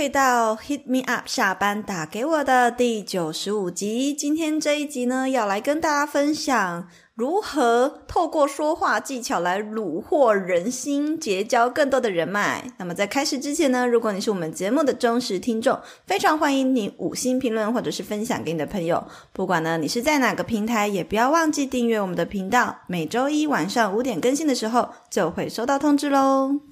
[0.00, 6.88] 回到 Hit Me Up 下班打给我的第九十五集，今天这一集呢，要来跟大家分享。
[7.14, 12.62] 如何透过说话技巧来虏获人心，结交更多的人脉？
[12.78, 19.06] 那么在开始之前呢，如果你是我们节目的忠实听众，非常欢迎你五星评论或者是分享给你的朋友。
[19.34, 22.74] 不管呢你是在哪个平台，也不要忘记订阅我们的频道。
[22.86, 26.69] 每周一晚上五点更新的时候，就会收到通知喽。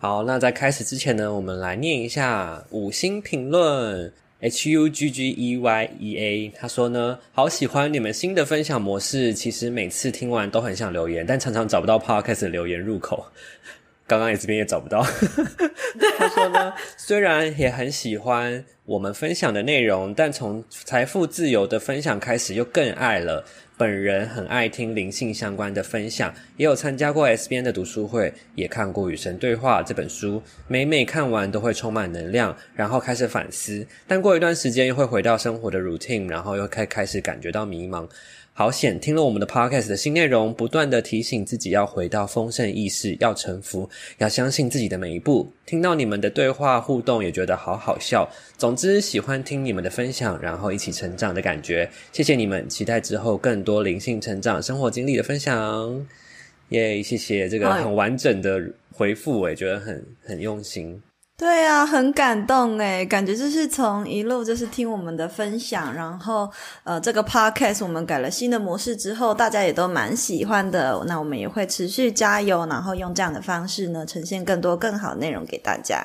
[0.00, 4.12] 好，那在开始之前呢，我们来念一下五星评论。
[4.40, 9.34] H U G G E Y E A，他说呢，好喜欢你们新的分享模式。
[9.34, 13.26] 其实每次听完都很想留言，但常常找不到 Podcast 的留言入口。
[14.08, 15.06] 刚刚也这边也找不到。
[16.18, 23.44] 他说呢，虽然也很喜欢我们分享的内容，但从财富自由的分享开始，又更爱了。
[23.76, 38.08] 本人很爱听灵性相关的分享，也有参加过 S 编的读书会，也看过《与神对话》这本书，每每看完都会充满能量，然后开始反思，但过一段时间又会回到生活的 routine，然后又开开始感觉到迷茫。
[38.58, 45.48] 好险，听了我们的 podcast 的新内容，不断的提醒自己要回到丰盛意识，要臣服，要相信自己的每一步。
[45.64, 48.28] 听到你们的对话互动，也觉得好好笑。
[48.56, 51.88] 总之，喜欢听你们的分享，然后一起成长的感觉。
[52.10, 56.04] 谢谢你们，期待之后更多灵性成长、生活经历的分享。
[56.70, 61.00] 耶，谢谢这个很完整的回复，我也觉得很很用心。
[61.38, 66.50] 对啊，很感动诶，感觉就是从一路就是听我们的分享，然后
[66.82, 71.00] 呃，这个 podcast 我们改了新的模式之后，大家也都蛮喜欢的。
[71.06, 76.02] 那我们也会持续加油，然后用这样的方式呢，呈现更多更好内容给大家。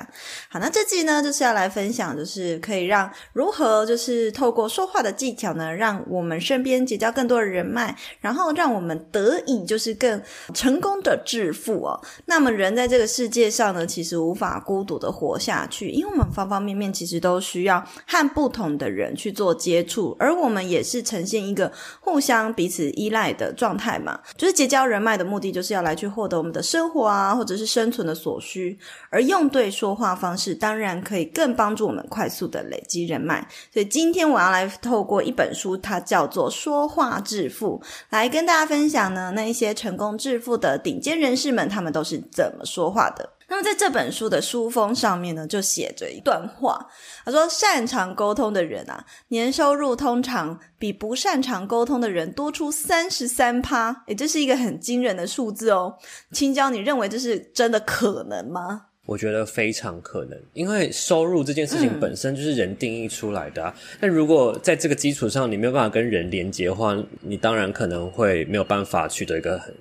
[0.48, 10.22] 好，那这季呢就是要来分享，就是可以让如何就是透过说话的技巧呢，让我们身边结交更多的人脉，然后让我们得以就是更
[10.54, 12.00] 成功的致富哦。
[12.26, 15.12] 那么人在这个世界上呢，其实无法孤独的。
[15.24, 24.20] 活下去，因为我们方方面面其实都需要和不同的人去做接触，而我们也是呈现一个互相彼此依赖的状态嘛。
[24.36, 28.78] 就是结交人脉的目的，就是要来去获得我们的生活啊，或者是生存的所需。
[29.10, 33.46] 而用对说话方式，当然可以更帮助我们快速的累积人脉。
[33.72, 37.80] 所以今天我要来透过一本书，它叫做《说话致富》，
[38.10, 43.30] 来跟大家分享呢，那一些成功致富的顶尖人士们，他们都是怎么说话的。
[43.48, 46.86] 那么在这本书的书封上面呢，就写着一段话，
[47.24, 55.96] 他说：“擅长沟通的人啊，年收入通常比不擅长沟通的人多出三十三趴，诶，这是一个很惊人的数字哦。
[56.32, 58.86] 青椒，你认为这是真的可能吗？
[59.06, 63.74] 我觉得非常可能，因为收入这件事情本身就是人定义出来的啊。
[64.00, 69.74] 那、如果在这个基础上你没有办法跟人连接的话，你当然可能会没有办法取得一个很。”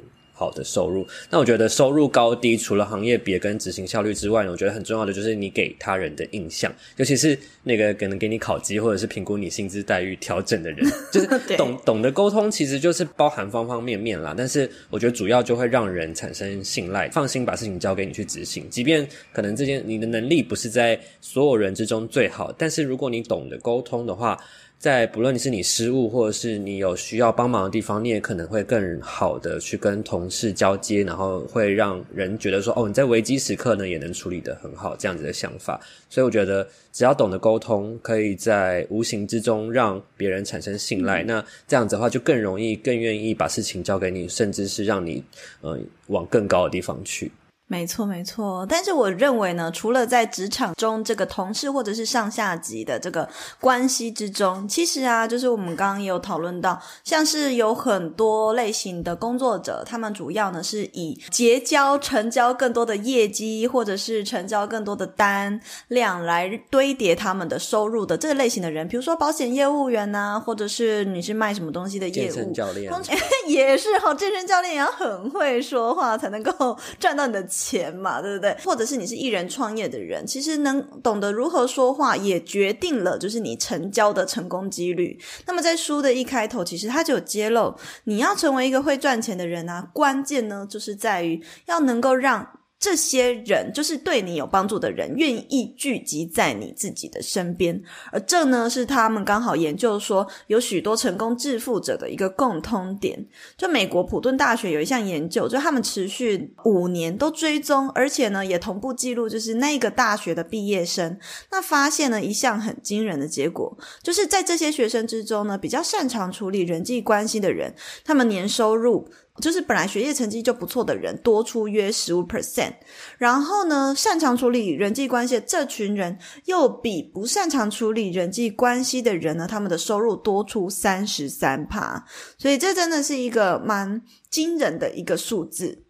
[0.44, 14.34] 好的收入，那我觉得收入高低除了行业别跟执行效率之外呢，我觉得很重要的就是你给他人的印象，尤其是那个可能给你考绩或者是评估你薪资待遇调整的人， 就是懂懂得沟通，其实就是包含方方面面啦。
[14.38, 24.38] 但是我觉得主要就会让人产生信赖，放心把事情交给你去执行，即便可能这件你的能力不是在所有人之中最好，但是如果你懂得沟通的话。
[24.84, 35.80] 在不论你是你失误，或者是你有需要帮忙的地方，你也可能会更好的去跟同事交接，然后会让人觉得说，哦，你在危机时刻呢也能处理得很好，这样子的想法。
[36.10, 45.24] 所以我觉得，只要懂得沟通，可以在无形之中让别人产生信赖，嗯、那这样子的话就更容易、更愿意把事情交给你，甚至是让你
[45.62, 47.32] 呃往更高的地方去。
[47.74, 48.64] 没错，没错。
[48.70, 53.28] 但是我认为呢，除了在职场中这个同事或者是上下级的这个
[53.60, 72.94] 关系之中，其实啊，就是我们刚刚也有讨论到，像是有很多类型的工作者，他们主要呢是以结交、成交更多的业绩，或者是成交更多的单量来堆叠他们的收入的这个类型的人，比如说保险业务员呐、啊，或者是你是卖什么东西的业务，健身教练
[73.48, 77.63] 也是哈，健身教练也要很会说话才能够赚到你的钱。
[77.64, 78.54] 钱嘛，对不对？
[78.66, 85.18] 或者是你是艺人创业的人，其实能懂得如何说话，也决定了就是你成交的成功几率。
[85.46, 87.74] 那么在书的一开头，其实他就有揭露，
[88.04, 97.82] 你要成为一个会赚钱的人啊，关键呢就是在于要能够让这些人就是对你有帮助的人，愿意聚集在你自己的身边，
[98.12, 103.26] 而这呢是他们刚好研究说有许多成功致富者的一个共通点。
[103.56, 111.18] 就美国普顿大学有一项研究，就他们持续五年都追踪，而且呢也同步记录，就是那个大学的毕业生，
[111.52, 119.08] 那发现了一项很惊人的结果，就是在这些学生之中呢，比较擅长处理人际关系的人，他们年收入。
[119.42, 122.74] 就是本来学业成绩就不错的人多出约十五 percent，
[123.18, 132.06] 然后呢，擅长处理人际关系的这群人又比不擅长处理人际关系的人呢，他们的收入多出三十三趴，
[132.38, 135.83] 所以这真的是一个蛮惊人的一个数字。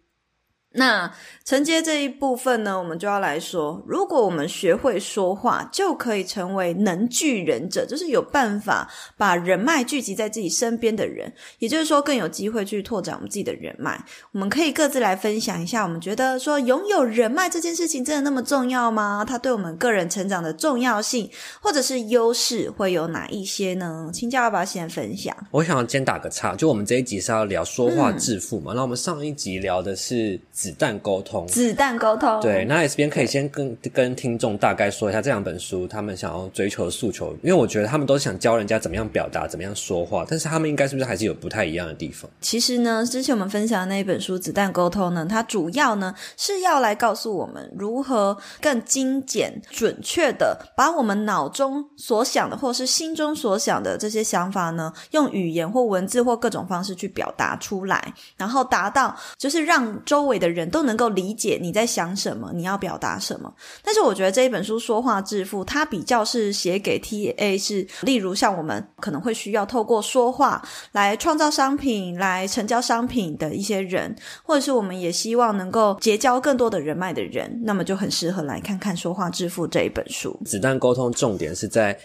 [0.74, 1.10] 那
[1.44, 14.04] 承接这一部分呢，我们就要来说，如果我们学会说话，就可以成为能聚人者，就是有办法把人脉聚集在自己身边的人，也就是说更有机会去拓展我们自己的人脉。
[14.32, 19.24] 我们可以各自来分享一下，我们觉得说拥有人脉这件事情真的那么重要吗？
[19.26, 21.30] 它对我们个人成长的重要性，
[21.60, 24.10] 或者是优势会有哪一些呢？
[24.12, 25.36] 请教要不要先分享？
[25.50, 31.46] 我想先打个岔，就我们这一集是要聊说话致富嘛，那、嗯、我们上一集聊的是子弹沟通。
[31.46, 42.30] 子弹沟通，对，那 S 边可以先跟跟听众大概说一下这两本书他们想要追求的诉求，因为我觉得他们都想教人家怎么样表达，怎么样说话，但是他们应该是不是还是有不太一样的地方？
[42.40, 61.34] 其实呢，之前我们分享的那一本书《子弹沟通》呢，它主要呢是要来告诉我们如何更精简、准确的把我们脑中所想的，或是心中所想的这些想法呢，用语言或文字或各种方式去表达出来，然后达到就是让周围的人都能够理。
[61.34, 63.52] 解你在想什么，你要表达什么。
[63.82, 70.62] 但是我觉得这一本书《说话致富》，它比较是写给 TA，是例如像我们可能会需要透过说话
[70.92, 74.14] 来创造商品、来成交商品的一些人，
[74.44, 80.38] 或者是我们也希望能够结交更多的人脉的人，那么就很适合来看看《说话致富》这一本书。
[80.44, 81.98] 子弹沟通重点是在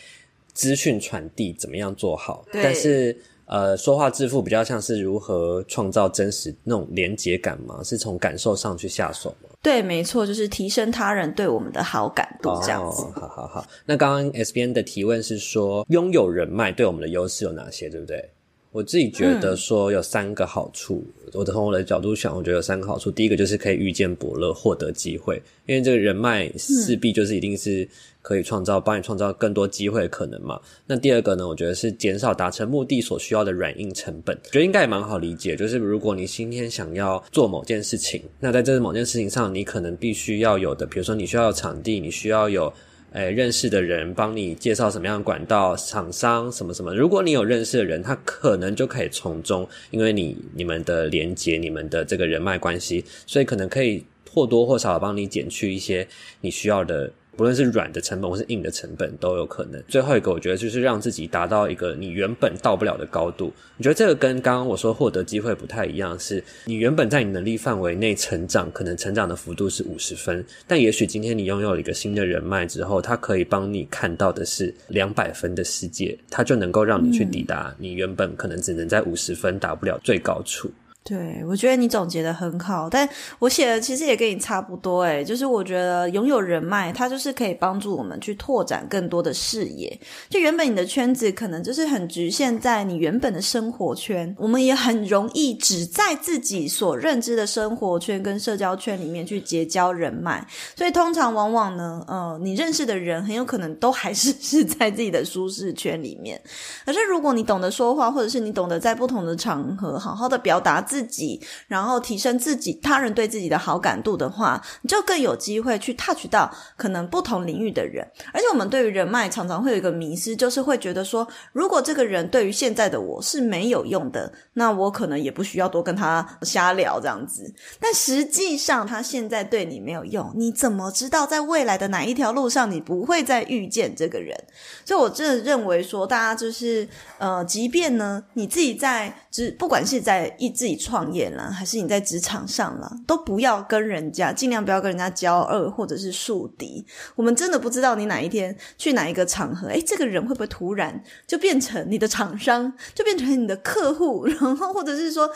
[0.54, 3.16] 资讯传递怎么样做好，但是。
[3.50, 7.81] 呃，说话致富比较像是如何创造真实那种连结感吗？
[7.84, 9.50] 是从感受上去下手吗？
[9.63, 13.01] 对，没错，就是提升他人对我们的好感度这样子。
[13.01, 13.68] 哦，好好好。
[13.88, 18.24] 那刚刚 S B N 的提问是说，拥有人脉对我们的优势有哪些，对不对？
[18.72, 21.04] 我自己觉得说有三个好处。
[21.25, 23.10] 嗯、我从我的角度想，我觉得有三个好处。
[23.10, 27.90] 第一个就是可以遇见伯乐，获得机会，因为这个人脉势必就是一定是。
[28.21, 30.60] 可以创造，帮你创造更多机会的可能嘛？
[30.86, 31.48] 那第二个呢？
[31.48, 34.38] 我觉得是减少达成目的所需要的软硬成本。
[34.51, 42.71] 觉得应该也蛮好理解，就是如果你今天想要做某件事情，那在这某件事情上，你可能必须要有的，比如说你需要有场地，你需要有
[43.13, 46.94] 诶认识的人帮你介绍什么样的管道、厂商什么什么。
[46.94, 56.06] 如果你有认识的人，他可能就可以从中，因为你你们的连接、你们的这个人脉关系，所以可能可以或多或少帮你减去一些
[56.42, 57.10] 你需要的。
[57.39, 59.81] 不论是软的成本或是硬的成本都有可能。
[59.88, 63.53] 最后一个，我觉得就是让自己达到一个你原本到不了的高度。
[63.77, 80.69] 你觉得这个跟刚刚我说获得机会不太一样，是你原本在你能力范围内成长，可能成长的幅度是五十分，但也许今天你拥有了一个新的人脉之后，它可以帮你看到的是两百分的世界，它就能够让你去抵达你原本可能只能在五十分达不了最高处。
[81.01, 83.07] 对，我觉得你总结的很好，但
[83.40, 90.00] 我写的其实也跟你差不多诶，就是我觉得拥有人脉，它就是可以帮助我们去拓展更多的视野。
[90.30, 100.45] 就原本你的圈子可能就是很局限在你原本的生活圈，我们也很容易只在自己所认知的生活圈跟社交圈里面去结交人脉，
[100.76, 106.40] 所以通常往往呢，呃，你认识的人很有可能都还是 是在自己的舒适圈里面。
[106.85, 118.04] 可是如果你懂得说话，或者是你懂得在不同的场合好好的表达自己，然后提升自己、他人对自己的好感度的话，你就更有机会去 touch 到可能不同领域的人。
[118.34, 127.54] 而且我们对于人脉常常会有一个迷失，就是会觉得说，如果这个人对于现在的我是没有用的，那我可能也不需要多跟他瞎聊这样子。
[127.80, 134.36] 但实际上，他现在对你没有用，你怎么知道在未来的哪一条路上你不会再遇见这个人？
[134.84, 140.79] 所以，我真的认为说，大家就是呃，即便呢，你自己在，只不管是在一自己。
[140.80, 146.86] 创业啦，还是你在职场上啦，都不要跟人家，尽量不要跟人家交恶或者是树敌。
[147.16, 155.30] 我们真的不知道你哪一天去哪一个场合，哎，这个人会不会突然就变成你的厂商，就变成你的客户，然后或者是说。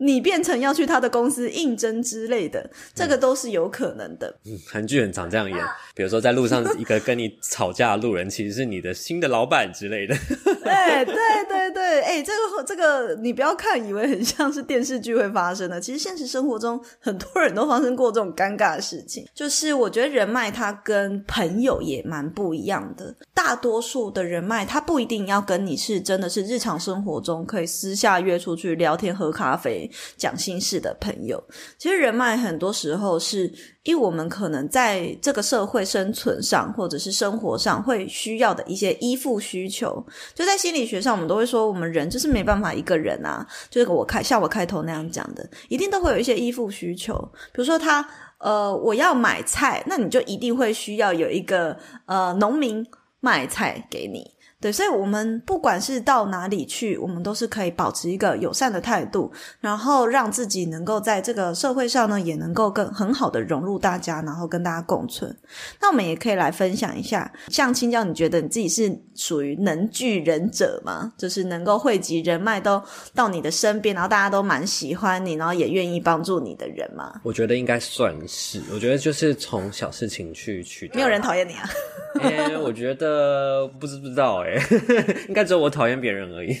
[0.00, 4.34] 你变成要去他的公司应征之类的，这个都是有可能的。
[4.46, 5.58] 嗯，韩剧很常这样演，
[5.94, 10.16] 比如说在路上一个跟你吵架的路人，其实是你的新的老板之类的。
[10.64, 11.14] 对对
[11.48, 19.26] 对对，哎，这个这个你不要看以为很像是电视剧会发生的，其实现实生活中很多人都发生过这种尴尬的事情。
[19.34, 29.89] 就是我觉得人脉它跟朋友也蛮不一样的，大多数的人脉它不一定要跟你是真的是日常生活中可以私下约出去聊天喝咖啡。
[30.16, 31.42] 讲心事的朋友，
[31.78, 40.04] 其实人脉很多时候是因为我们可能在这个社会生存上，或者是生活上会需要的一些依附需求。
[40.34, 47.16] 就在心理学上，我们都会说，我们人就是没办法一个人啊，就是我开像我开头那样讲的，一定都会有一些依附需求。
[47.52, 48.06] 比如说他
[48.38, 52.86] 呃，我要买菜，那你就一定会需要有一个呃农民
[53.20, 54.26] 卖菜给你。
[54.60, 65.34] 对，所以，我们不管是到哪里去，我们都是可以保持一个友善的态度，然后让自己能够在这个社会上呢，也能够更很好的融入大家，然后跟大家共存。
[65.80, 71.10] 那我们也可以来分享一下，像青椒，你觉得你自己是属于能聚人者吗？
[71.16, 72.82] 就是能够汇集人脉都
[73.14, 77.18] 到你的身边，然后大家都蛮喜欢你，然后也愿意帮助你的人吗？
[77.22, 81.70] 我觉得应该算是，我觉得就是从小事情去去，没有人讨厌你啊？
[82.20, 84.49] 哎，我觉得不知不知道哎。
[85.28, 86.56] 应该只有我讨厌别人而已，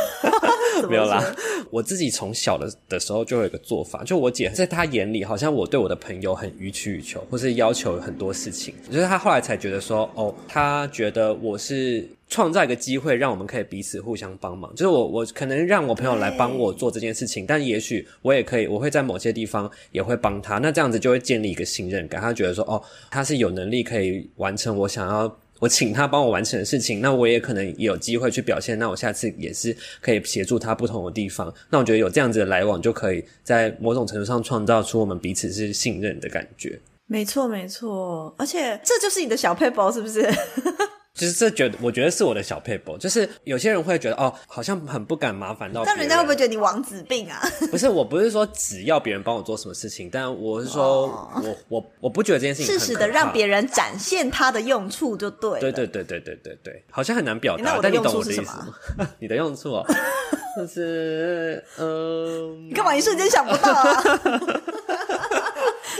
[0.88, 1.24] 没有啦。
[1.70, 8.74] 我自己从小的的时候就有一个做法，就我姐在她眼里，好像我对我的朋友很予取予求，或是要求很多事情。
[8.90, 14.70] 就是她后来才觉得说，哦，她觉得我是创造一个机会，让我们可以彼此互相帮忙。
[14.74, 20.58] 就是我我可能让我朋友来帮我做这件事情，但也许我也可以，我会在某些地方也会帮他。
[20.58, 22.18] 那这样子就会建立一个信任感。
[22.20, 25.38] 他觉得说，哦，他是有能力可以完成我想要。
[25.58, 28.78] 我请他帮我完成的事情，那我也可能有机会去表现。
[28.78, 31.52] 那我下次也是可以协助他不同的地方。
[31.70, 36.78] 那我觉得有这样子的来往，就可以在某种程度上创造出我们彼此是信任的感觉。
[37.06, 40.22] 没错，没错，而且这就是你的小配包，是不是？
[41.18, 42.96] 就是这觉得，我觉得是我的小撇步。
[42.96, 45.96] 就是有些人会觉得，哦，好像很不敢麻烦到别人。
[45.96, 47.42] 但人家会不会觉得你王子病啊？
[47.70, 52.78] 不是，我不是说只要别人帮我做什么事情，但我是说，哦、我我我不觉得这件事情。
[52.78, 55.58] 适时的让别人展现他的用处就对。
[55.60, 57.64] 对对对对对对对，好像很难表达。
[57.64, 58.66] 那我的用处是什么？
[59.18, 59.84] 你的用处哦，
[60.56, 64.02] 就是嗯，呃、你干嘛一瞬间想不到啊？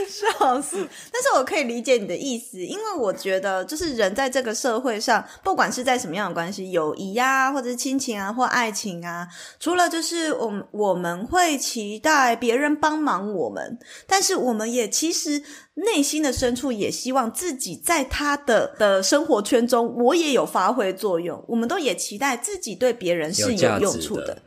[0.07, 0.77] 笑死！
[1.11, 9.27] 但是我可以理解你的意思，因为我觉得，就是人在这个社会上，不管是在什么样的关系，友谊呀，或者是亲情啊，或爱情啊，
[9.59, 15.41] 除了就是我们我们会期待别人帮忙我们，但是我们也其实
[15.75, 21.43] 内心的深处也希望自己在他的的生活圈中，我也有发挥作用。
[21.47, 24.41] 我们都也期待自己对别人是有用处的。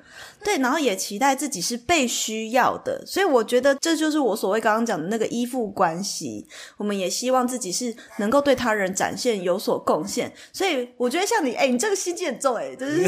[0.44, 6.46] 对，然后也期待自己是被需要的，所以我觉得这就是我所谓刚刚讲的那个依附关系。
[6.76, 13.02] 我们也希望自己是能够对他人展现有所贡献，所以我觉得像你，哎，你这个心机很重，哎，就是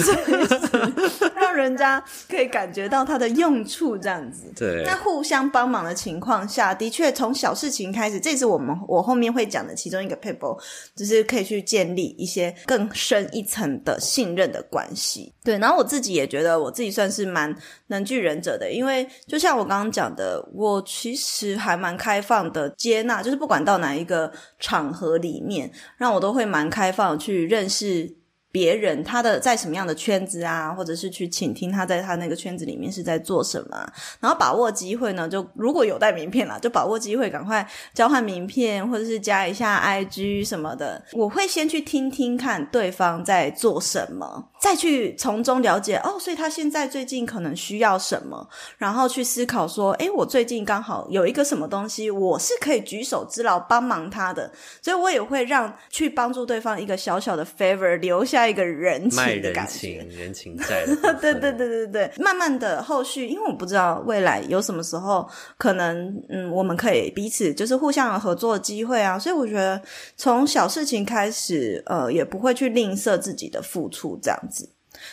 [1.34, 4.44] 让人家可以感觉到他的用处这样子。
[4.56, 10.56] 对，那互相帮忙的情况下，的确从小事情开始，这是我们我后面会讲的其中一个 paper，，
[10.94, 15.32] 就是可以去建立一些更深一层的信任的关系。
[15.42, 17.23] 对，然后我自己也觉得我自己算是。
[17.24, 17.54] 蛮
[17.88, 28.16] 能聚人者的，因为就像我刚刚讲的，我其实还蛮开放的，接纳就是不管到哪一个场合里面，让我都会蛮开放去认识。
[28.54, 33.84] 别人他的在什么样的圈子啊，或者是去倾听他在他那个圈子里面是在做什么，
[34.20, 41.04] 然后把握机会呢，就如果有带名片啦，就把握机会赶快交换名片，或者是加一下 IG 什么的。
[41.14, 58.44] 我会先去听听看对方在做什么，再去从中了解哦，所以他现在最近可能需要什么，然后去思考说，诶，我最近刚好有一个什么东西，我是可以举手之劳帮忙他的，所以我也会让去帮助对方一个小小的 favor 留下。
[58.44, 60.86] 一个人情的感觉，人情，人情在。
[61.20, 69.80] 对对对对对，慢慢的后续，因为我不知道未来有什么时候可能，嗯，我们可以彼此就是互相有合作的机会啊，所以我觉得
[70.16, 74.53] 从小事情开始，呃，也不会去吝啬自己的付出，这样子。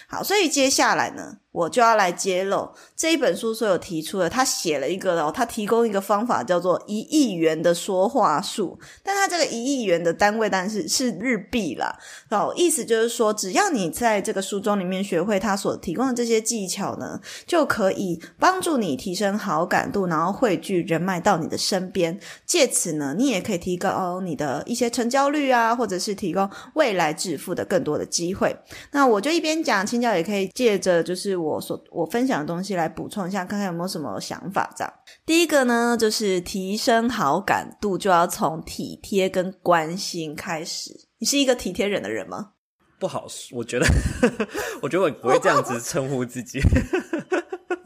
[0.07, 4.29] 好，所以接下来呢，我就要来揭露这一本书所有提出的。
[4.29, 11.93] 他写了一个哦，他提供一个方法叫做一亿元的说话术，但他这个一亿元的单位但是是日币啦。
[12.29, 22.17] 哦，意思就是说，只要你在这个书中里面学会他所提供的这些技巧呢，就可以帮助你提升好感度，然后汇聚人脉到你的身边。
[22.45, 28.55] 借此呢，你也可以提高你的一些成交率啊，或者是提供未来致富的更多的机会。
[28.91, 31.40] 那我就一边讲，青椒也可以借着就是。
[31.41, 34.73] 我所我分享的东西来补充一下，看看有没有什么想法。
[34.75, 34.93] 这样，
[35.25, 41.07] 第一个呢，就是提升好感度就要从体贴跟关心开始。
[41.19, 42.51] 你是一个体贴人的人吗？
[42.99, 43.85] 不好说，我觉得，
[44.81, 46.59] 我觉得我不会这样子称呼自己。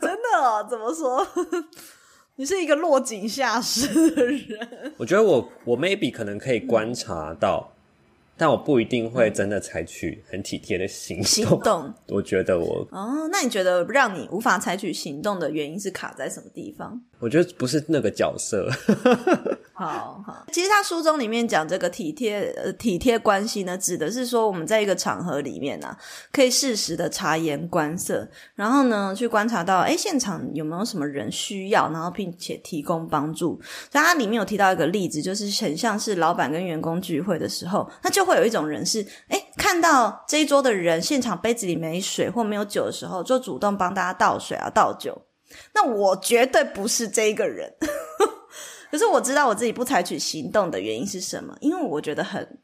[0.01, 0.65] 真的哦？
[0.69, 1.25] 怎么说？
[2.37, 4.93] 你是一个落井下石的人。
[4.97, 7.74] 我觉得我我 maybe 可能可以观察到。
[8.37, 11.25] 但我不一定会真的采取很体贴的行动。
[11.25, 17.01] 行动， 我觉得我哦，那你觉得让你无法采取行动的原因是卡在什么地方？
[17.19, 18.69] 我觉得不是那个角色。
[19.77, 25.97] 好好，其实他书中里面讲这个体贴呃体贴关系呢，指的是说我们在一个场合里面啊，
[26.31, 33.59] 可以适时的察言观色，然后呢去观察到哎现场有没有什么人需要，然后并且提供帮助。
[33.91, 45.21] 所以他里面有提到一个例子，就是很像是老板跟员工聚会的时候，那就会有一种人是哎看到这一桌的人现场杯子里没水或没有酒的时候，就主动帮大家倒水啊倒酒。
[45.73, 47.73] 那我绝对不是这一个人。
[48.91, 51.55] 可是我知道我自己不采取行动的原因是什么？
[51.59, 52.59] 因为我觉得很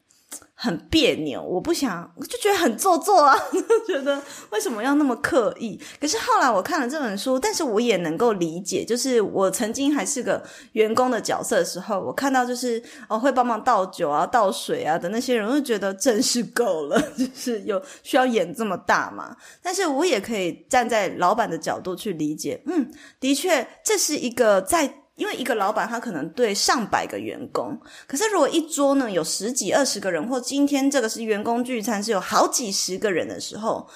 [0.62, 3.36] 很别扭，我不想，我就觉得很做作啊，
[3.84, 5.76] 觉得为什么要那么刻意？
[6.00, 10.40] 可是后来我看了这本书，但是我也能够理解，就是我曾经还是个
[10.74, 19.36] 员工的角色的时候，我看到就是哦会帮忙倒酒啊、倒水啊的那些人，我就觉得真是够了， 就是有需要演这么大嘛？
[19.60, 22.88] 但是我也可以站在老板的角度去理解，嗯，
[23.18, 25.01] 的确这是一个在。
[25.14, 33.88] 因为一个老板他可能对上百个员工，可是如果一桌呢有十几二十个人，或今天这个是员工聚餐是有好几十个人的时候，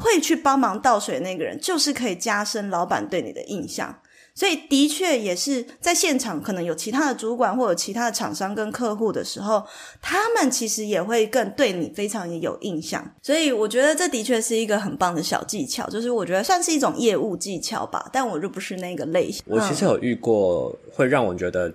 [0.00, 4.00] 会去帮忙倒水那个人，就是可以加深老板对你的印象。
[4.36, 9.64] 所以的确也是在现场，可能有其他的主管或者其他的厂商跟客户的时候，
[10.02, 13.02] 他们其实也会更对你非常有印象。
[13.22, 18.10] 所以我觉得这的确是一个很棒的小技巧，就是我觉得算是一种业务技巧吧。
[18.12, 19.42] 但我就不是那个类型。
[19.46, 21.72] 我其实有遇过会让我觉得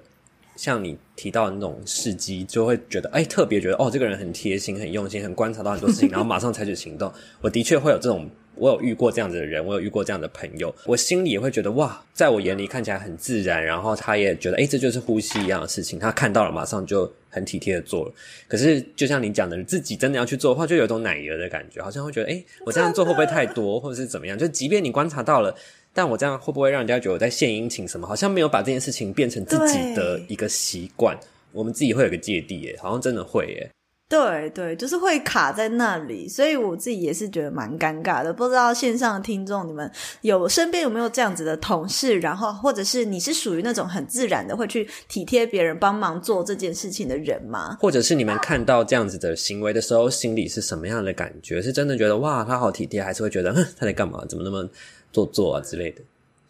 [0.56, 7.12] 像你提到的那种事迹，就会觉得哎，特别觉得哦，这个人很贴心、很用心、很观察到很多事情，然后马上采取行动。
[7.41, 8.30] 我的确会有这种。
[8.62, 18.13] 我有遇过这样子的人，我有遇过这样的朋友，我心里也会觉得哇，在我眼里看起来很自然，然后他也觉得，诶，这就是呼吸一样的事情，他看到了马上就很体贴的做了。
[18.48, 24.38] 可是就像你讲的，自己真的要去做的话，就有一种奶油的感觉，好像会觉得，诶，我这样做会不会太多，或者是怎么样？
[24.38, 25.56] 就即便你观察到了，
[25.91, 28.06] 但我这样会不会让人家觉得我在献殷勤什么？
[28.06, 31.18] 好像没有把这件事情变成自己的一个习惯，
[31.51, 33.67] 我们自己会有个芥蒂耶，好像真的会耶。
[34.12, 38.34] 对对，就是会卡在那里，所以我自己也是觉得蛮尴尬的。
[38.34, 42.19] 不知道线上的听众，你们有身边有没有这样子的同事？
[42.19, 47.78] 然后，或者是你是属于那种很自然的会去体贴别人、帮忙做这件事情的人吗？
[47.80, 51.62] 或者是你们看到这样子的行为的时候，心里是什么样的感觉？
[51.62, 54.26] 是真的觉得哇，他好体贴，还是会觉得哼，他在干嘛？
[54.28, 54.69] 怎么那么
[55.13, 56.02] 做作啊之类的？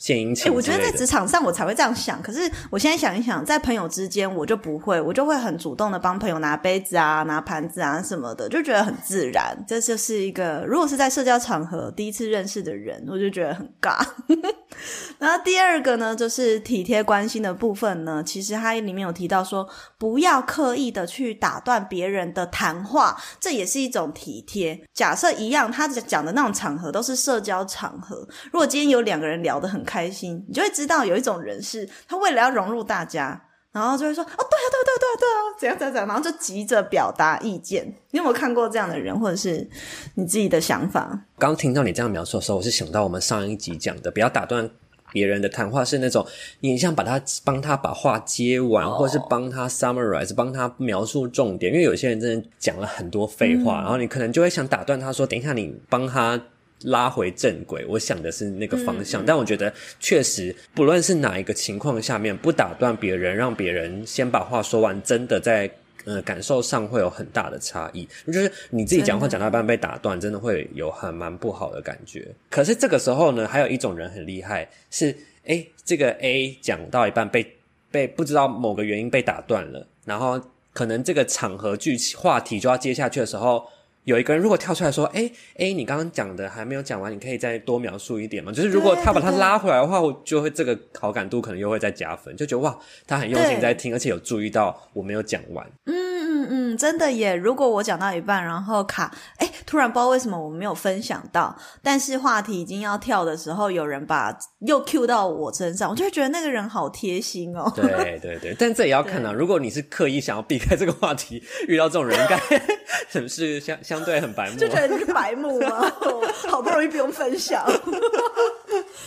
[0.02, 0.46] 献殷勤。
[0.46, 9.56] 欸，我觉得在职场上我才会这样想，可是我现在想一想，在朋友之间我就不会，我就会很主动的帮朋友拿杯子啊、拿盘子啊什么的，就觉得很自然。
[9.68, 14.04] 这就是一个，如果是在社交场合第一次认识的人，我就觉得很尬。
[15.20, 19.68] 然后第二个呢，就是体贴关心的部分呢，其实它里面有提到说，
[20.00, 24.82] 不要刻意的去打断别人的谈话，这也是一种体贴。
[24.94, 33.42] 假设一样，他讲的那种场合都是社交场合，如果今天有两个人聊得很开心，你就会知道有一种人是，他为了要融入大家，
[33.74, 37.86] 然后就会说：“哦，对啊，对啊，对啊，对啊，对啊，怎样怎样怎样。”然后就急着表达意见。
[38.12, 39.70] 你有没有看过这样的人，或者是
[40.16, 41.26] 你自己的想法？
[41.38, 44.70] 刚听到你这样描述的时候，我是想到我们上一集讲的，不要打断
[45.12, 46.26] 别人的谈话，是那种
[46.62, 51.74] 你像把他帮他把话接完，或者是帮他 summarize，帮他描述重点。
[51.74, 56.42] 因为有些人真的讲了很多废话，嗯，然后你可能就会想打断他说：“等一下，你帮他。”
[56.84, 65.70] 拉回正轨，我想的是那个方向，嗯、但我觉得确实，不论是哪一个情况下面，不打断别人，让别人先把话说完，真的在
[66.06, 68.08] 呃感受上会有很大的差异。
[68.28, 72.28] 就是你自己讲话讲到一半被打断，真的会有很蛮不好的感觉。
[72.50, 77.56] 可是这个时候呢，还有一种人很厉害，是诶这个 A 讲到一半被
[77.92, 80.42] 被不知道某个原因被打断了，然后
[80.74, 83.64] 可能这个场合剧情话题就要接下去的时候。
[84.04, 95.66] 有一个人如果跳出来说：“哎哎，你刚刚讲的还没有讲完，你可以再多描述一点吗？”就是如果他把他拉回来的话，我就会这个好感度可能又会再加分，就觉得哇，他很用心在听，而且有注意到我没有讲完。
[95.86, 96.11] 嗯
[96.52, 97.34] 嗯嗯，真的耶。
[97.34, 107.72] 如果我讲到一半，然后卡，哎，突然不知道为什么我没有分享到，但是话题已经要跳的时候，有人把又 cue 到我身上，我就会觉得那个人好贴心哦。
[107.74, 109.32] 对对对，但这也要看啊。
[109.32, 112.38] 如果你是刻意想要避开这个话题，遇到这种人，应该
[113.10, 114.58] 是不是相相对很白目？
[114.58, 115.90] 就觉得你是白目吗？
[116.50, 117.66] 好不容易不用分享。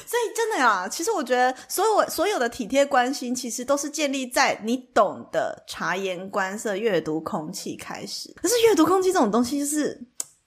[0.07, 8.33] 所以真的呀，其实我觉得所有所有的体贴关心，其实都是建立在你懂得察言观色、阅读空气开始。
[8.37, 10.01] 可是阅读空气这种东西，就是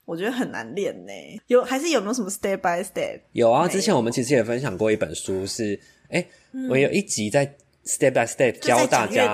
[0.05, 1.11] 我觉得很难练呢。
[1.47, 3.19] 有还是有没有什么 step by step？
[3.33, 6.25] 有啊，之前我们其实也分享过一本书是，哎，
[6.69, 7.57] 我有一集在。
[7.87, 9.33] Step by step 教大家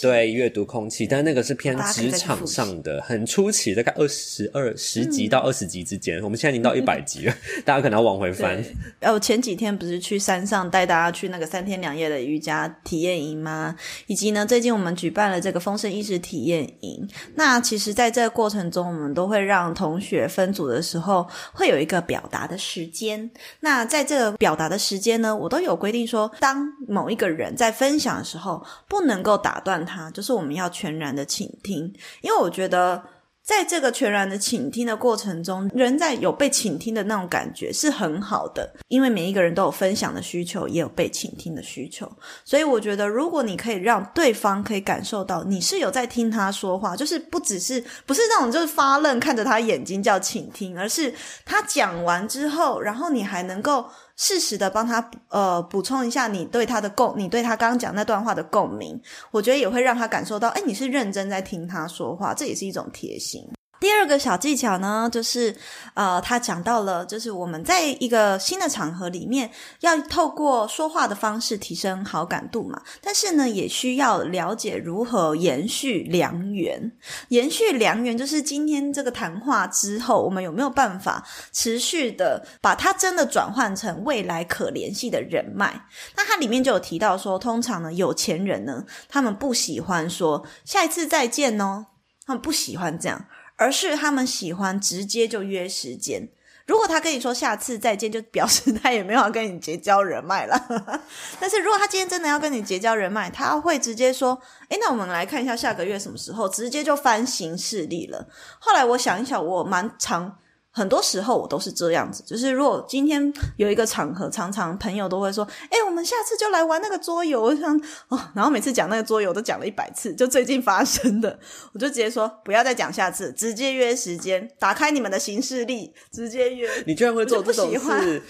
[0.00, 6.20] 对阅读空气，但那个是偏职场上的，很初期，大概二十二十集到二十集之间。
[6.20, 8.60] 嗯、我们现在已经到一百集了，嗯、 大家可能要往回翻。
[8.98, 13.76] 呃，我前几天不是去山上带大家去那个三天两夜的瑜伽体验营吗？
[14.08, 17.08] 以及呢，最近我们举办了这个丰盛意识体验营。
[17.36, 23.30] 那其实，在这个过程中，我们都会让同学分组的时候，会有一个表达的时间。
[23.60, 33.02] 那在这个表达的时间呢，我都有规定说，当某一个人在分分享的时候不能够打断他，就是我们要全然的倾听，因为我觉得
[33.42, 42.10] 在这个全然的倾听的过程中，人在有被倾听的那种感觉是很好的，因为每一个人都有分享的需求，也有被倾听的需求，
[42.46, 51.12] 所以我觉得如果你可以让对方可以感受到你是有在听他说话，就是不只是不是那种就是发愣看着他眼睛叫倾听，而是
[51.44, 53.84] 他讲完之后，然后你还能够。
[54.24, 59.00] 适时的帮他呃补充一下你对他的共，你对他刚刚讲那段话的共鸣，
[59.32, 63.42] 我觉得也会让他感受到，哎，你是认真在听他说话，这也是一种贴心。
[63.82, 65.56] 第二个小技巧呢，就是
[65.94, 72.80] 呃，他讲到了，就是我们在一个新的场合里面，要透过说话的方式提升好感度嘛。
[73.00, 76.92] 但是呢，也需要了解如何延续良缘。
[77.30, 85.74] 延续良缘就是今天这个谈话之后，我们有没有办法持续的把它真的转换成未来可联系的人脉？
[86.14, 91.86] 那它里面就有提到说，通常呢，有钱人呢，他们不喜欢说下一次再见哦，
[92.24, 93.26] 他们不喜欢这样。
[93.62, 96.28] 而是他们喜欢直接就约时间。
[96.66, 100.92] 如果他跟你说下次再见，就表示他也没有要跟你结交人脉了。
[101.38, 108.28] 但是如果他今天真的要跟你结交人脉，他会直接说：“诶，那我们来看一下下个月什么时候。”直接就翻行事历了。
[108.58, 110.38] 后来我想一想，我蛮常。
[110.72, 117.76] 很多时候我都是这样子，就是如果今天有一个场合，常常朋友都会说：“哎，我们下次就来玩那个桌游。”我想
[118.08, 121.38] 哦，然后每次讲那个桌游都讲了一百次，就最近发生的，
[121.74, 126.68] 我就直接说不要再讲下次，直接约时间，打开你们的行事历，直接约。
[126.86, 128.22] 你居然会做这种事？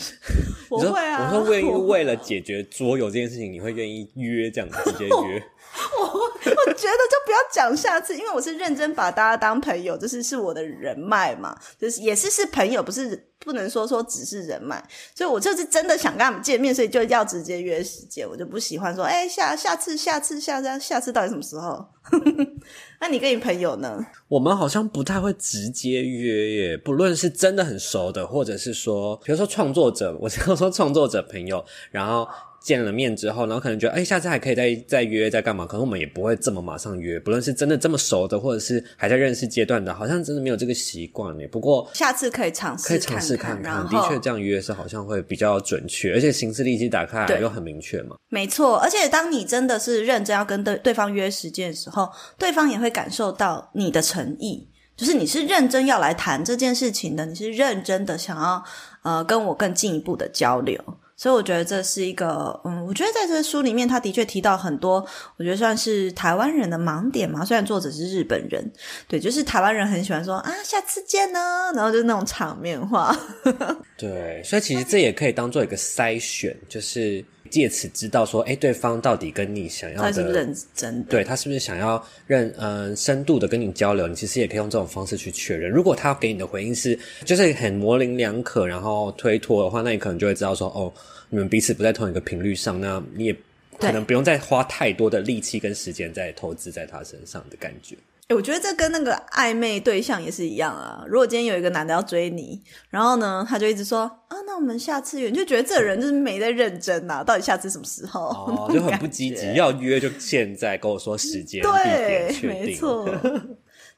[0.68, 1.30] 我会啊！
[1.32, 5.42] 我说愿意为了解决桌游这件事情，你会愿意约这样直接约？
[5.98, 14.82] 我我觉得就不要讲下次，因为我是认真把大家当朋友，就是是我的人脉嘛，就是也是是朋友，不是不能说说只是人脉，
[15.14, 21.84] 所以我就是真的想跟他们见面，所以就要直接约时间，我就不喜欢说哎下下次下次下次下次到底什么时候？
[23.00, 24.04] 那你跟你朋友呢？
[24.28, 32.28] 我们好像不太会直接约耶，不论是真的很熟的，或者是说，比如说创作者，我常说创作者朋友，然后。
[32.62, 35.66] 见了面之后，然后可能觉得，哎，下次还可以再再约，再干嘛？
[35.66, 37.18] 可能我们也不会这么马上约。
[37.18, 41.48] 不论是真的这么熟的，或者是还在认识阶段的，好像真的没有这个习惯耶。
[41.48, 43.86] 不过下次可以尝试，可以尝试看看。
[43.88, 48.16] 的确，这样约是好像会比较准确，而且行事历一打开来又很明确嘛。
[48.28, 58.62] 没错，而且当你真的是认真要跟对对方约时间的时候，对方也会感受到你的诚意，就是你是认真要来谈这件事情的，你是认真的想要
[59.02, 60.78] 呃跟我更进一步的交流。
[61.22, 65.06] 所以我觉得这是一个，嗯，我觉得在这书里面，他的确提到很多，
[65.36, 67.44] 我觉得算是台湾人的盲点嘛。
[67.44, 68.72] 虽然作者是日本人，
[69.06, 73.16] 对，就是台湾人很喜欢说啊，下次见呢，然后就那种场面话。
[73.96, 81.10] 对，所以其实这也可以当做一个筛选，就是借此知道说，哎，对方到底跟你想要的，他是不是认真的？
[81.10, 84.08] 对，他是不是想要认，嗯、呃，深度的跟你交流？
[84.08, 85.70] 你其实也可以用这种方式去确认。
[85.70, 90.92] 如果他给你的回应是就是很模棱两可，然后推脱的话，那你可能就会知道说，哦。
[91.34, 93.34] 你们彼此不在同一个频率上，那你也
[93.78, 97.96] 可能不用再花太多的力气跟时间在投资在他身上的感觉。
[98.28, 101.04] 欸，我觉得这跟那个暧昧对象也是一样啊。
[101.06, 107.22] 如果今天有一个男的要追你，然后呢，他就一直说啊，那我们下次约，你就觉得这个人就是没在认真呐。
[107.24, 108.28] 到底下次什么时候？
[108.28, 113.08] 哦， 就很不积极，要约就现在跟我说时间，对，没错。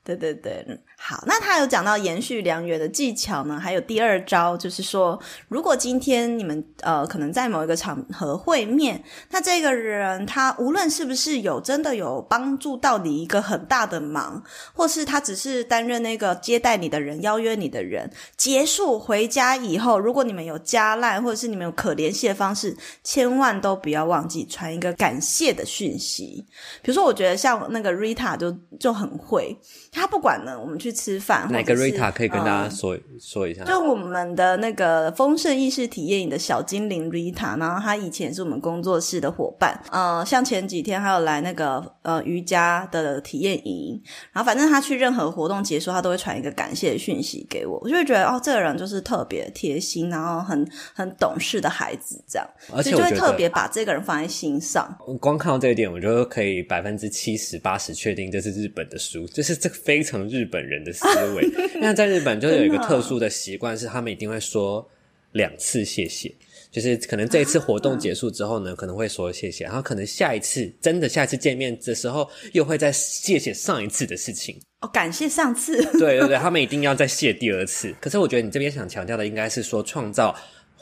[0.02, 0.62] 对对对，
[1.06, 26.46] 好，那他有讲到延续良缘的技巧呢，还有第二招，就是说，如果今天你们呃可能在某一个场合会面，那这个人他无论是不是有真的有帮助到你一个很大的忙，或是他只是担任那个接待你的人、邀约你的人，结束回家以后，如果你们有加赖或者是你们有可联系的方式，千万都不要忘记传一个感谢的讯息。
[26.80, 29.54] 比如说，我觉得像那个 Rita 就就很会。
[29.92, 31.46] 他不管呢，我们去吃饭。
[31.50, 33.64] 哪个 Rita 可以跟大家说、嗯、说一下？
[33.64, 39.78] 就我们的那个丰盛意识体验营的小精灵 Rita，然后他以前是我们工作室的伙伴。
[39.92, 44.02] 呃，像前几天还有来那个呃瑜伽的体验营，
[44.32, 47.78] 然后反正他去任何活动结束，他都会传一个感谢的讯息给我。
[47.82, 54.96] 我就会觉得哦，这个人就是特别贴心，然后很很懂事的孩子，这样，而且就会特别把这个人放在心上。
[55.20, 59.74] 光看到这一点，我觉得可以百分之七十八十确定这是日本的书，就是这个。
[59.84, 64.86] 非常日本人的思维， 那在日本就有一个特殊的习惯，是他们一定会说
[65.32, 66.32] 两次谢谢，
[66.70, 74.60] 就是可能这一次活动结束之后呢，可能会说谢谢，然后可能下一次真的下一次见面的时候，又会再谢谢上一次的事情。
[74.80, 75.82] 哦，感谢上次。
[75.98, 77.94] 对对对，他们一定要再谢第二次。
[78.00, 80.34] 可是我觉得你这边想强调的，应该是说创造。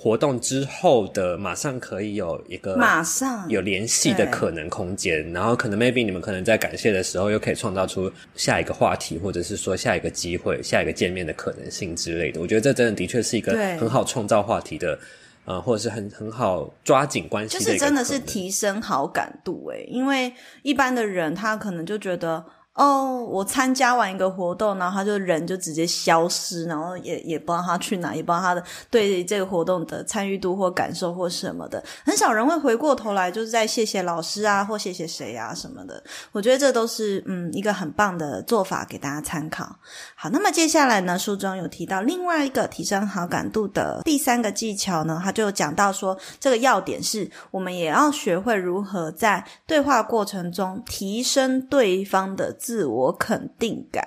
[0.02, 12.40] 活动之后的马上可以有一个马上有联系的可能空间，然后可能 maybe 你们可能在感谢的时候又可以创造出下一个话题，或者是说下一个机会、下一个见面的可能性之类的。
[12.40, 14.98] 我觉得这真的的确是一个很好创造话题的，
[15.44, 22.44] 呃，或者是很很好抓紧关系，就是真的是提升好感度诶，因为一般的人他可能就觉得。
[22.74, 36.02] 哦我参加完一个活动，然后他就人就直接消失，然后也也不知道他去哪，也不知道他的对这个活动的参与度或感受或什么的，很少人会回过头来就是在谢谢老师啊或谢谢谁啊什么的。
[36.32, 39.76] 我觉得这都是嗯一个很棒的做法，给大家参考。
[40.14, 52.56] 好，那么接下来呢，书中有提到另外一个提升好感度的第三个技巧呢，他就讲到说，这个要点是我们也要学会如何在对话过程中提升对方的。
[52.62, 54.06] 自我肯定感，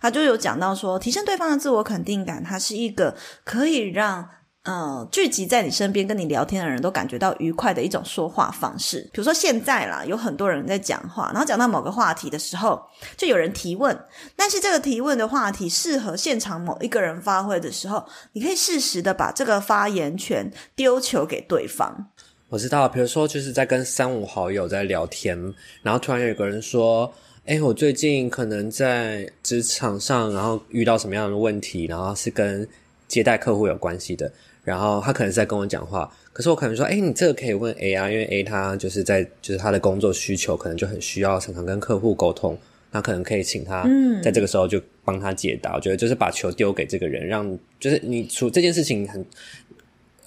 [0.00, 4.28] 他就有讲到说，提升对方的自我肯定感，它是一个可以让
[4.62, 9.00] 呃聚集在你身边跟你聊天的人都感觉到愉快的一种说话方式。
[9.12, 12.80] 比如说现在啦，有很多人在讲话，然后讲到某个话题的时候，
[13.16, 13.98] 就有人提问，
[14.36, 22.10] 但是这个提问的话题适合现场某一个人发挥的时候，你可以适时的把这个发言权丢球给对方。
[22.48, 25.36] 我知道，比如说就是在跟三五好友在聊天，
[25.82, 27.12] 然后突然有一个人说。
[27.46, 32.66] 诶，我最近可能在职场上，然后遇到什么样的问题，然后是跟
[33.06, 34.30] 接待客户有关系的，
[34.64, 42.58] 然后他可能是在跟我讲话，可是我可能说，哎，你这个可以问 A 啊，因为 A 他就是在就是他的工作需求，可能就很需要常常跟客户沟通，
[42.90, 43.88] 那可能可以请他
[44.24, 45.70] 在这个时候就帮他解答。
[45.70, 49.24] 嗯，我觉得就是把球丢给这个人，让就是你处这件事情很。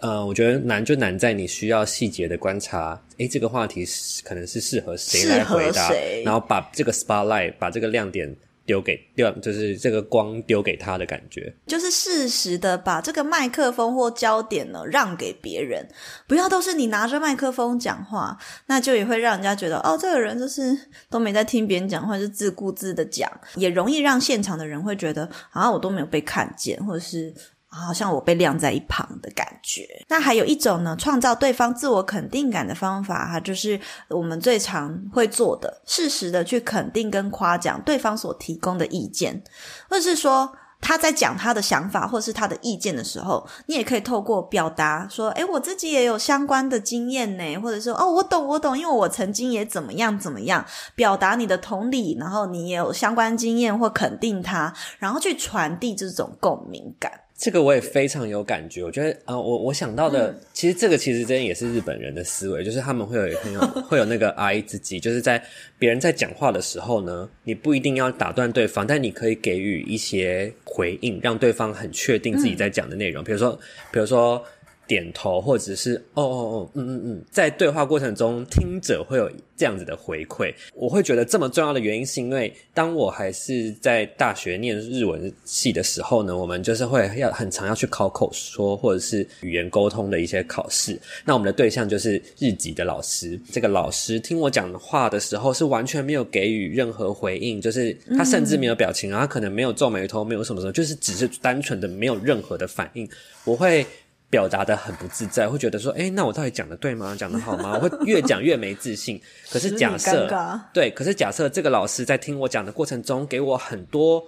[0.02, 5.92] 呃，我觉得难就难在你需要细节的观察，诶，这个话题是可能是适合谁来回答，
[6.24, 8.34] 然后把这个 spotlight，把这个亮点
[8.66, 15.86] 丢给丢，就是这个光丢给他的感觉，就是适时的把这个麦克风或焦点呢让给别人，
[16.28, 20.78] 不要都是你拿着麦克风讲话，那就也会让人家觉得哦，这个人就是
[21.10, 27.34] 都没在听别人讲话，就自顾自的讲，也容易让现场的人会觉得啊，我都没有被看见，或者是。
[27.70, 29.88] 好像我被晾在一旁的感觉。
[30.08, 33.80] 那还有一种呢，创造对方自我肯定感的方法，哈，就是
[34.10, 39.44] 我们最常会做的，适时的去肯定跟夸奖对方所提供的意见，
[39.90, 40.52] 或者是说
[40.82, 57.12] 他在讲他的想法或是他的意见的时候，你也可以透过表达说，诶，我自己也有相关的经验呢，或者说，哦，我懂，我懂，因为我曾经也怎么样怎么样，表达你的同理，然后你也有相关经验或肯定他，然后去传递这种共鸣感。
[57.40, 65.42] 这个我也非常有感觉，我觉得，呃，我我想到的，嗯、其实这个其实真的也是日本人的思维，就是他们会有很有 会有那个 I 自己，就是在
[65.78, 73.60] 别人在讲话的时候呢，你不一定要打断对方，但你可以给予一些回应，让对方很确定自己在讲的内容，嗯、比如说，
[73.92, 74.44] 比如说。
[74.90, 80.52] 点头，或者是哦哦哦，嗯嗯嗯，在对话过程中，听者会有这样子的回馈。
[80.74, 91.00] 我会觉得这么重要的原因，是因为当我还是在大学念日文系的时候呢，我们就是会要很常要去考口说或者是语言沟通的一些考试。
[91.24, 93.40] 那我们的对象就是日籍的老师。
[93.52, 103.08] 这个老师听我讲话的时候，是完全没有给予任何回应，就是他甚至没有表情，然后他可能没有皱眉头，没有什么什么，就是只是单纯的没有任何的反应。
[103.46, 103.86] 我会。
[104.30, 107.16] 表达的很不自在，会觉得说，诶，那我到底讲的对吗？
[107.18, 107.80] 讲得好吗？
[107.82, 109.20] 我会越讲越没自信。
[109.50, 110.30] 可是 假设，
[110.74, 114.24] 对，可是假设这个老师在听我讲的过程中，给我很多，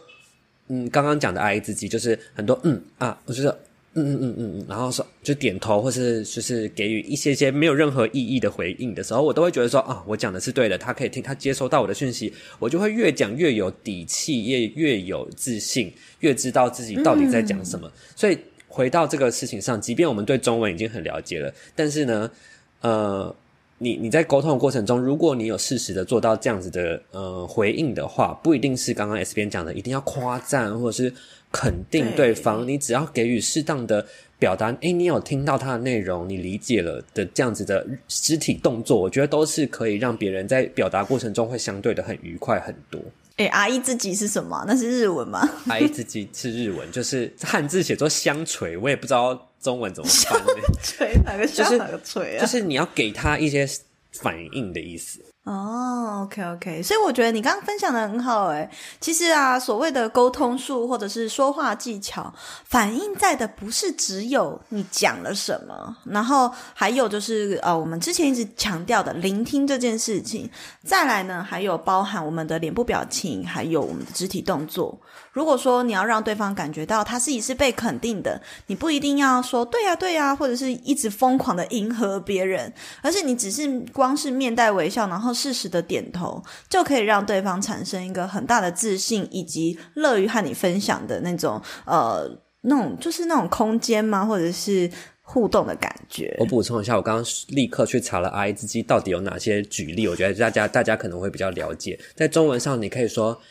[0.69, 3.57] 嗯，刚刚讲的爱自己，就是很多嗯啊，我觉得。
[3.93, 17.85] 嗯嗯嗯嗯嗯，然后说就点头，或是就是给予一些些没有任何意义的回应的时候，我都会觉得说啊，我讲的是对的，他可以听，他接收到我的讯息，我就会越讲越有底气，越越有自信，越知道自己到底在讲什么。
[17.85, 18.39] 嗯、所以
[18.71, 22.31] 回到这个事情上，即便我们对中文已经很了解了，但是呢，
[22.81, 23.35] 呃，
[23.77, 31.13] 你你在沟通的过程中，如果你有适时的做到这样子的呃回应的话，不一定是刚刚 S 边讲的一定要夸赞，或者是。
[31.53, 34.07] 肯定对方，你只要给予适当的
[34.39, 43.01] 表达，诶，你有听到他的内容，你理解了的这样子的肢体动作，我觉得都是可以让别人在表达过程中会相对的很愉快很多。
[43.41, 44.63] 诶，阿姨自己是什么？
[44.67, 45.49] 那是日文吗？
[45.67, 50.39] 阿姨自己是日文， 就是汉字写作相锤，我也不知道中文怎么翻。
[51.25, 52.41] 哪个相哪个锤啊？
[52.41, 53.67] 就是你要给他一些
[54.11, 55.19] 反应的意思。
[55.51, 58.69] 哦、，OK OK，所以我觉得你刚刚分享的很好诶。
[59.01, 62.33] 其实啊，所谓的沟通术或者是说话技巧，
[62.63, 70.49] 反映在的不是只有你讲了什么，然后还有就是呃，我们之前一直强调的聆听这件事情。
[70.85, 74.97] 再来呢，还有包含我们的脸部表情，还有我们的肢体动作。
[75.33, 92.29] 如果说你要让对方感觉到他自己是被肯定的，你不一定要说对呀对呀，或者是一直疯狂的迎合别人，而是你只是光是面带微笑，然后适时的点头，就可以让对方产生一个很大的自信，以及乐于和你分享的那种呃
[92.61, 94.23] 那种就是那种空间吗？
[94.25, 94.89] 或者是
[95.21, 96.35] 互动的感觉。
[96.39, 101.99] 我补充一下，我刚刚立刻去查了 I 字肌到底有哪些举例，我觉得大家大家可能会比较了解。
[102.15, 103.41] 在中文上，你可以说。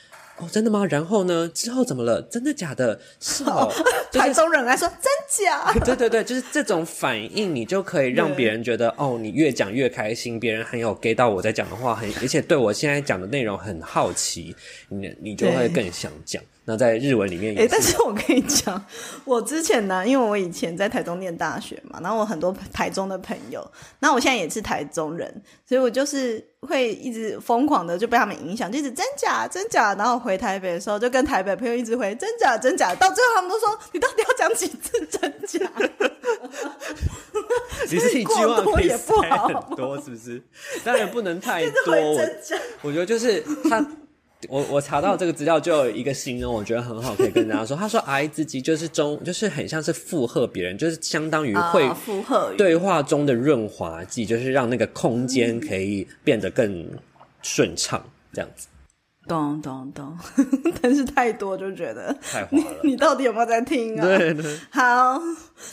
[0.41, 0.85] 哦，真的吗？
[0.87, 1.49] 然后呢？
[1.55, 2.23] 之后怎么了？
[2.23, 2.99] 真的假的？
[3.21, 3.71] 是哦，
[4.11, 5.73] 就是、台中人来说真假？
[5.85, 14.57] 对对对，就是这种反应，你就可以让别人觉得 哦，你越讲越开心，别人很有 get 到我在讲的话，很而且对我现在讲的内容很好奇，
[14.89, 16.43] 你你就会更想讲。
[16.71, 18.81] 那在日文里面也，哎，但是我跟你讲，
[19.27, 35.69] 我之前呢，因为我以前在台中念大学嘛，然后我很多台中的朋友，那我现在也是台中人，所以我就是会一直疯狂的就被他们影响，就一直真假真假，然后回台北的时候就跟台北朋友一直回真假真假，到最后他们都说你到底要讲几次真假？
[37.89, 40.41] 其实一句话可以塞很多，是不是？
[40.85, 41.97] 当然不能太多。
[42.83, 43.85] 我 觉得就是他。
[44.49, 47.77] 我我查到这个资料，就有一个形容，我觉得很好，可以跟大家说。
[47.77, 56.89] 他说：“I 自己就是中，就是很像是附和别人，就是相当于会附和对话中的润滑剂，就是让那个空间可以变得更
[57.43, 58.67] 顺畅，这样子。”
[59.29, 60.19] 咚咚咚，
[60.83, 62.77] 但是太多就觉得太滑了。
[62.83, 64.03] 你到底有没有在听啊？
[64.03, 64.59] 对对。
[64.73, 65.21] 好，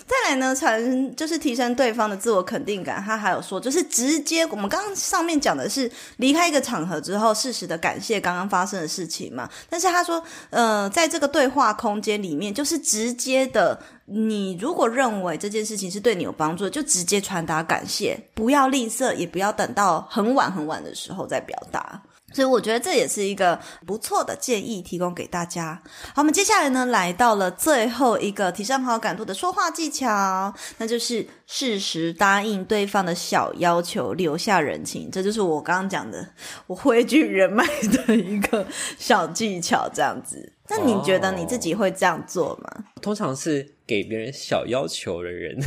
[0.06, 3.02] 再来呢，传就是提升对方的自我肯定感。
[3.02, 9.50] 他还有说，就是直接，我们刚刚上面讲的是离开一个场合之后，适时的感谢刚刚发生的事情嘛。
[9.70, 22.00] 但是他说，呃，在这个对话空间里面，就是直接的，你如果认为这件事情是对你有帮助的，就直接传达感谢，不要吝啬，也不要等到很晚很晚的时候再表达。
[22.34, 25.82] 所以我觉得这也是一个不错的建议，提供给大家。
[26.14, 35.10] 好，我们接下来呢，来到了最后一个提升好感度的说话技巧，那就是适时答应对方的小要求，留下人情。
[35.10, 36.28] 这就是我刚刚讲的，
[36.68, 37.66] 我汇聚人脉
[38.06, 38.68] 的一个
[39.00, 40.54] 小技巧，这样子。
[40.70, 42.84] 那你觉得你自己会这样做吗？
[43.02, 45.58] 通常是给别人小要求的人。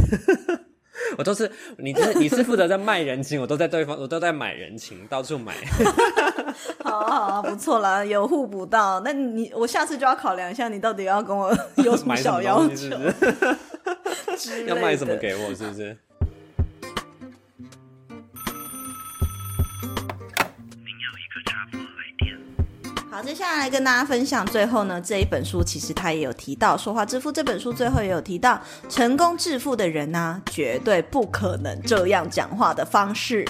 [1.19, 5.55] 我都是你，你是负责在卖人情，我都在对方，我都在买人情，到处买。
[6.85, 9.01] 好好啊，不错啦，有互补到。
[9.01, 12.77] 那你，我下次就要考量一下，你到底要跟我 有什么小要求？
[12.77, 12.91] 是
[14.37, 15.55] 是要卖什么给我？
[15.55, 15.97] 是不是？
[23.13, 33.45] 好接下来跟大家分享，最后呢，这一本书其实他也有提到，《说话致富》这本书最后也有提到，成功致富的人呢、绝对不可能这样讲话的方式。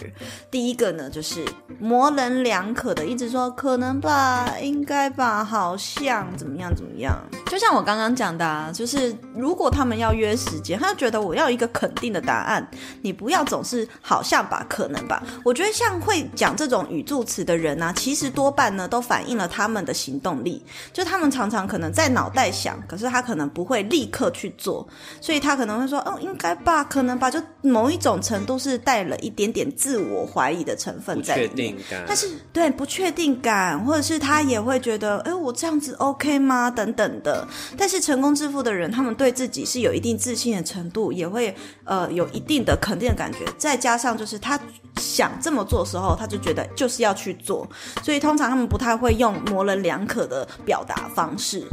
[0.51, 1.45] 第一个呢，就是
[1.79, 7.15] 模棱两可的，一直说可能吧，应该吧，好像怎么样怎么样。
[7.47, 12.67] 就像我刚刚讲的，啊，就是如果他们要约时间，他就觉得我要一个肯定的答案，
[13.03, 15.23] 你不要总是好像吧，可能吧。
[15.45, 19.61] 我觉得像会讲这种语助词的人呢、其实多半呢都反映了他。
[19.61, 24.89] 他们的行动力，就他们常常可能在脑袋想，可是他可能不会立刻去做，
[25.21, 32.05] 所以他可能会说：“哦，应该吧，可能吧。”就某一种程度是带了一点点自我怀疑的成分在里面，不确定感。
[32.09, 37.47] 但是对不确定感，或者是他也会觉得：“哎，我这样子 OK 吗？”等等的。
[37.77, 44.59] 但是成功致富的人，他们对自己是有一定自信的程度，也会呃有一定的肯定的感觉，再加上就是他
[44.97, 47.69] 想这么做的时候，他就觉得就是要去做，
[48.03, 51.65] 所以通常他们不太会用模棱两可的表达方式。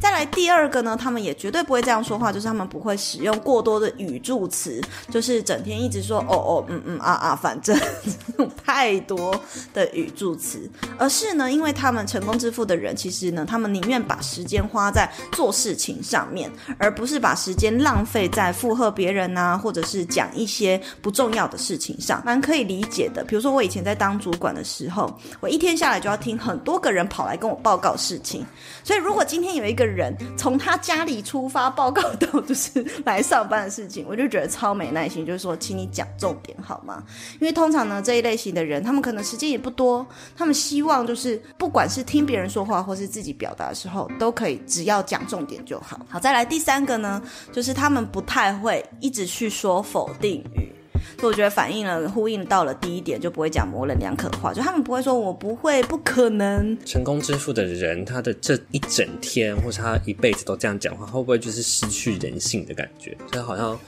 [0.00, 7.78] 再来第二个呢，他们也绝对不会这样说话，就是他们不会使用过多的语助词，就是整天一直说哦哦嗯嗯啊啊，反正
[8.64, 9.38] 太多
[9.72, 23.22] 的语助词，而是呢，因为他们成功致富的人，其实呢，他们宁愿把时间花在做事情上面，而不是把时间浪费在附和别人啊，或者是讲一些不重要的事情上，蛮可以理解的。
[23.22, 28.44] 比如说我以前在当主管的时候，我一天下来就要听很多个人跑来跟我报告事情，
[28.84, 37.02] 所以如果今天有一个人从他家里出发报告到就是来上班的事情，我就觉得超没耐心，就是说，请你讲重点好吗？
[37.40, 40.06] 因为通常呢，这一类型的人，他们可能时间也不多，
[40.36, 45.98] 他们希望就是不管是听别人说话或是自己表达的时候，都可以只要讲重点就好。
[46.10, 50.75] 好，再来第三个呢，就是他们不太会一直去说否定语。
[51.18, 56.76] 所以我觉得反映了、呼应到了第一点，就不会讲模棱两可的话，就他们不会说“我不会”“不可能”。
[56.84, 63.16] 成功致富的人，他的这一整天，或是他一辈子都这样讲话，会不会就是失去人性的感觉？
[63.32, 63.78] 所以好像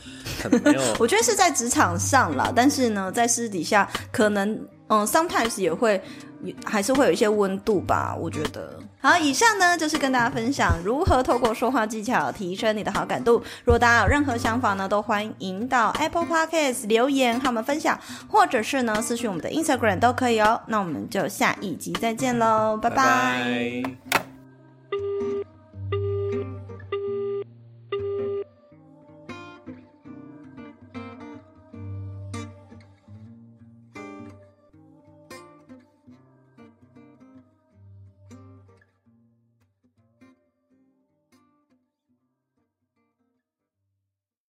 [0.43, 0.81] 很没有。
[0.99, 6.01] 我觉得是在职场上啦，但是呢，在私底下可能，嗯，sometimes 也会。
[6.65, 8.79] 还是会有一些温度吧，我觉得。
[9.01, 13.43] 好，以上呢就是跟大家分享如何透过说话技巧提升你的好感度。
[13.65, 20.61] 如果大家有任何想法呢，都欢迎到 Apple Podcast 留言和我们分享，或者是呢私讯我们的 Instagram 都可以哦。
[20.67, 22.97] 那我们就下一集再见喽，拜拜。
[22.97, 24.38] 拜拜。